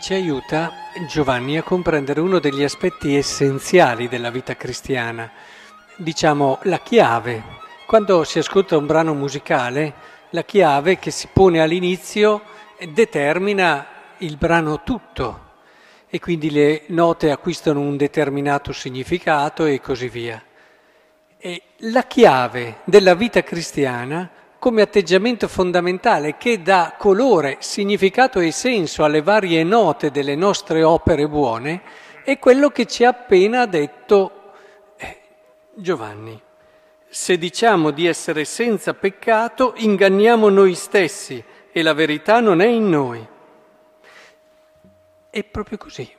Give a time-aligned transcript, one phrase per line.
[0.00, 0.72] ci aiuta
[1.08, 5.30] Giovanni a comprendere uno degli aspetti essenziali della vita cristiana,
[5.96, 7.42] diciamo la chiave.
[7.86, 9.94] Quando si ascolta un brano musicale,
[10.30, 12.42] la chiave che si pone all'inizio
[12.92, 13.86] determina
[14.18, 15.46] il brano tutto
[16.08, 20.40] e quindi le note acquistano un determinato significato e così via.
[21.38, 29.04] E la chiave della vita cristiana come atteggiamento fondamentale che dà colore, significato e senso
[29.04, 31.82] alle varie note delle nostre opere buone
[32.24, 34.52] è quello che ci ha appena detto
[34.96, 35.20] eh,
[35.74, 36.40] Giovanni.
[37.08, 42.88] Se diciamo di essere senza peccato, inganniamo noi stessi e la verità non è in
[42.88, 43.26] noi.
[45.30, 46.10] È proprio così.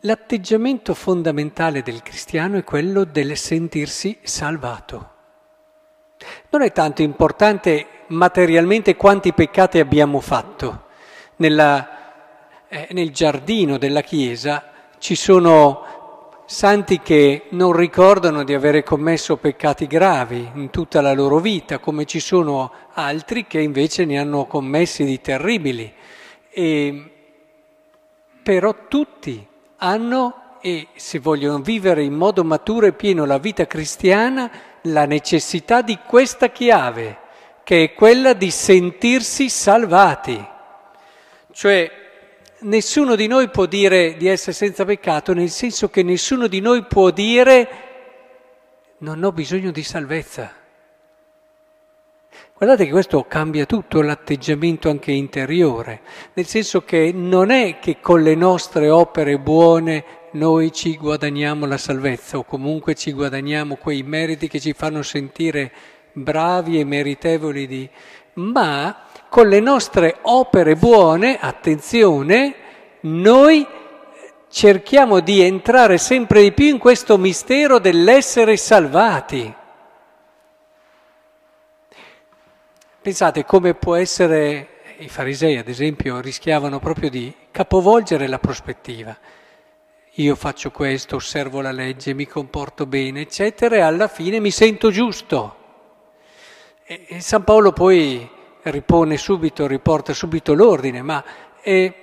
[0.00, 5.14] L'atteggiamento fondamentale del cristiano è quello del sentirsi salvato.
[6.50, 10.84] Non è tanto importante materialmente quanti peccati abbiamo fatto.
[11.36, 15.86] Nella, eh, nel giardino della Chiesa ci sono
[16.46, 22.04] santi che non ricordano di avere commesso peccati gravi in tutta la loro vita, come
[22.04, 25.92] ci sono altri che invece ne hanno commessi di terribili.
[26.50, 27.10] E,
[28.42, 29.44] però tutti
[29.78, 34.50] hanno, e se vogliono vivere in modo maturo e pieno la vita cristiana,
[34.86, 37.18] la necessità di questa chiave,
[37.62, 40.44] che è quella di sentirsi salvati.
[41.52, 41.90] Cioè,
[42.60, 46.84] nessuno di noi può dire di essere senza peccato, nel senso che nessuno di noi
[46.84, 47.68] può dire
[48.98, 50.65] non ho bisogno di salvezza.
[52.58, 56.00] Guardate che questo cambia tutto l'atteggiamento anche interiore,
[56.32, 61.76] nel senso che non è che con le nostre opere buone noi ci guadagniamo la
[61.76, 65.70] salvezza o comunque ci guadagniamo quei meriti che ci fanno sentire
[66.14, 67.86] bravi e meritevoli di...
[68.34, 72.54] ma con le nostre opere buone, attenzione,
[73.00, 73.66] noi
[74.48, 79.64] cerchiamo di entrare sempre di più in questo mistero dell'essere salvati.
[83.06, 89.16] Pensate come può essere, i farisei ad esempio rischiavano proprio di capovolgere la prospettiva.
[90.14, 94.90] Io faccio questo, osservo la legge, mi comporto bene, eccetera, e alla fine mi sento
[94.90, 95.56] giusto.
[96.84, 98.28] E, San Paolo poi
[98.62, 101.24] ripone subito, riporta subito l'ordine, ma
[101.62, 101.94] eh,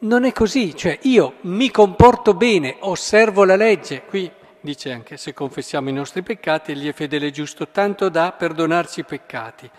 [0.00, 4.30] non è così, cioè io mi comporto bene, osservo la legge, qui
[4.64, 9.00] dice anche se confessiamo i nostri peccati, egli è fedele e giusto tanto da perdonarci
[9.00, 9.70] i peccati.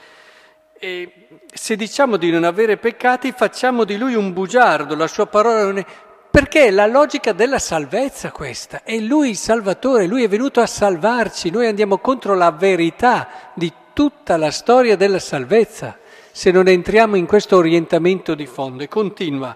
[0.78, 5.64] E se diciamo di non avere peccati, facciamo di lui un bugiardo, la sua parola
[5.64, 5.86] non è
[6.30, 10.68] perché è la logica della salvezza questa, è lui il Salvatore, lui è venuto a
[10.68, 15.98] salvarci, noi andiamo contro la verità di tutta la storia della salvezza
[16.32, 19.56] se non entriamo in questo orientamento di fondo e continua.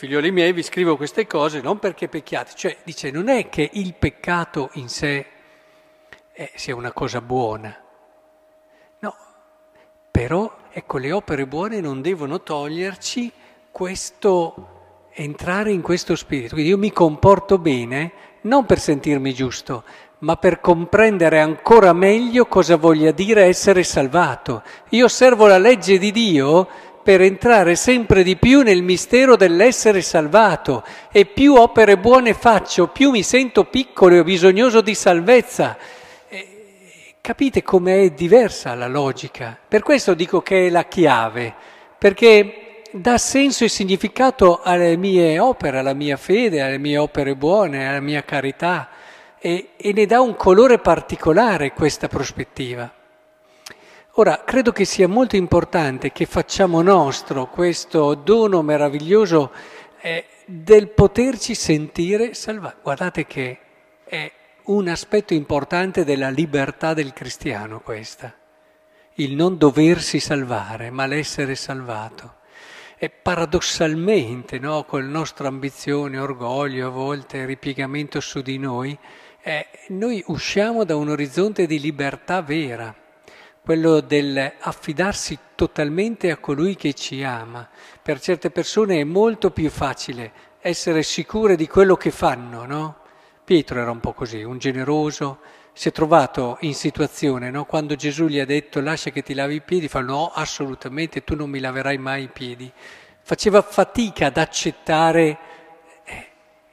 [0.00, 3.92] Figlioli miei, vi scrivo queste cose non perché pecchiate, cioè dice non è che il
[3.92, 5.26] peccato in sé
[6.32, 7.78] eh, sia una cosa buona,
[9.00, 9.16] no,
[10.10, 13.30] però ecco le opere buone non devono toglierci
[13.70, 16.54] questo entrare in questo spirito.
[16.54, 18.12] Quindi io mi comporto bene
[18.44, 19.84] non per sentirmi giusto,
[20.20, 24.62] ma per comprendere ancora meglio cosa voglia dire essere salvato.
[24.90, 26.68] Io osservo la legge di Dio
[27.02, 33.10] per entrare sempre di più nel mistero dell'essere salvato e più opere buone faccio, più
[33.10, 35.76] mi sento piccolo e bisognoso di salvezza.
[37.20, 39.56] capite com'è diversa la logica?
[39.66, 41.54] Per questo dico che è la chiave,
[41.98, 47.88] perché dà senso e significato alle mie opere, alla mia fede, alle mie opere buone,
[47.88, 48.88] alla mia carità
[49.38, 52.92] e, e ne dà un colore particolare questa prospettiva.
[54.14, 59.52] Ora, credo che sia molto importante che facciamo nostro questo dono meraviglioso
[60.00, 62.78] eh, del poterci sentire salvati.
[62.82, 63.58] Guardate che
[64.02, 64.32] è
[64.64, 68.34] un aspetto importante della libertà del cristiano questa,
[69.14, 72.38] il non doversi salvare, ma l'essere salvato.
[72.98, 78.98] E paradossalmente, no, con la nostra ambizione, orgoglio, a volte ripiegamento su di noi,
[79.42, 82.94] eh, noi usciamo da un orizzonte di libertà vera,
[83.70, 87.68] quello del affidarsi totalmente a colui che ci ama.
[88.02, 92.96] Per certe persone è molto più facile essere sicure di quello che fanno, no?
[93.44, 95.38] Pietro era un po' così, un generoso,
[95.72, 97.64] si è trovato in situazione, no?
[97.64, 101.36] quando Gesù gli ha detto lascia che ti lavi i piedi, fa no, assolutamente, tu
[101.36, 102.68] non mi laverai mai i piedi.
[103.22, 105.38] Faceva fatica ad accettare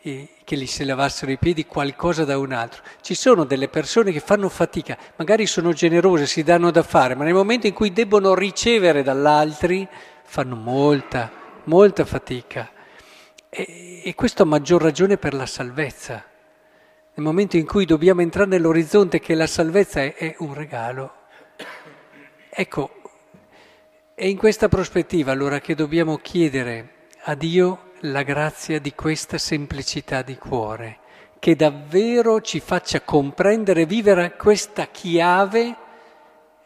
[0.02, 2.82] eh, che gli si lavassero i piedi qualcosa da un altro.
[3.02, 7.26] Ci sono delle persone che fanno fatica, magari sono generose, si danno da fare, ma
[7.26, 9.86] nel momento in cui debbono ricevere dall'altri
[10.24, 11.30] fanno molta,
[11.66, 12.72] molta fatica.
[13.50, 16.24] E, e questo a maggior ragione per la salvezza.
[17.16, 21.14] Nel momento in cui dobbiamo entrare nell'orizzonte che la salvezza è, è un regalo.
[22.50, 23.02] Ecco,
[24.16, 30.22] è in questa prospettiva allora che dobbiamo chiedere a Dio la grazia di questa semplicità
[30.22, 31.00] di cuore,
[31.40, 35.76] che davvero ci faccia comprendere vivere questa chiave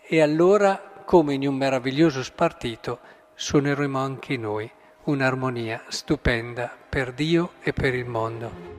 [0.01, 2.99] e allora, come in un meraviglioso spartito,
[3.33, 4.69] suoneremo anche noi
[5.03, 8.70] un'armonia stupenda per Dio e per il mondo.